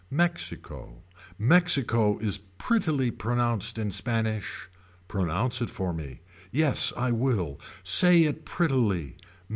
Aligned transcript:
Mexico. 0.09 1.03
Mexico 1.37 2.17
is 2.17 2.39
prettily 2.57 3.11
pronounced 3.11 3.77
in 3.77 3.91
Spanish. 3.91 4.67
Pronounce 5.07 5.61
it 5.61 5.69
for 5.69 5.93
me. 5.93 6.21
Yes 6.51 6.91
I 6.97 7.11
will. 7.11 7.59
Say 7.83 8.23
it 8.23 8.43
prettily. 8.43 9.15